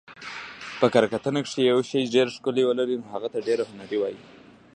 په 0.79 0.85
کره 0.93 1.07
کتنه 1.13 1.39
کښي، 1.45 1.51
چي 1.63 1.69
یوشي 1.71 2.01
ډېره 2.15 2.31
ښکله 2.35 2.61
ولري 2.65 2.95
نو 3.01 3.07
هغه 3.13 3.27
ته 3.33 3.39
ډېر 3.47 3.59
هنري 3.69 3.97
وايي. 3.99 4.19